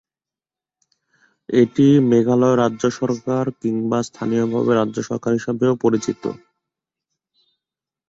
এটি 1.53 1.87
মেঘালয় 2.09 2.55
রাজ্য 2.57 2.83
সরকার 2.99 3.43
কিংবা 3.61 3.99
স্থানীয়ভাবে 4.07 4.71
রাজ্য 4.75 4.97
সরকার 5.09 5.31
হিসাবেও 5.37 5.73
পরিচিত। 5.83 6.23